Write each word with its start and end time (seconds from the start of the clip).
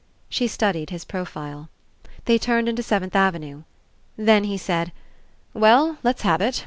She 0.29 0.47
studied 0.47 0.89
his 0.89 1.05
profile. 1.05 1.69
They 2.25 2.39
turned 2.39 2.67
into 2.67 2.81
Seventh 2.81 3.15
Avenue. 3.15 3.61
Then 4.17 4.45
he 4.45 4.57
said: 4.57 4.91
"Well, 5.53 5.99
let's 6.01 6.23
have 6.23 6.41
it. 6.41 6.59